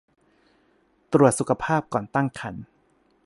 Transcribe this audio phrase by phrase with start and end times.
[1.13, 2.63] ตรวจสุขภาพก่อนตั้งครรภ์